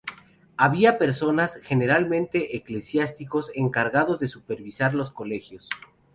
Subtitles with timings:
[0.57, 5.69] Había personas, generalmente eclesiásticos, encargados de supervisar los colegios.